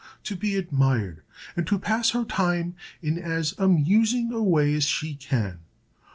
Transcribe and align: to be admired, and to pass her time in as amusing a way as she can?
to 0.23 0.35
be 0.35 0.55
admired, 0.55 1.21
and 1.55 1.67
to 1.67 1.77
pass 1.77 2.09
her 2.09 2.23
time 2.25 2.73
in 3.03 3.19
as 3.19 3.53
amusing 3.59 4.31
a 4.33 4.41
way 4.41 4.73
as 4.73 4.83
she 4.85 5.13
can? 5.13 5.59